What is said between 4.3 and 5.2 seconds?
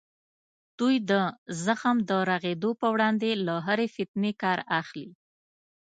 کار اخلي.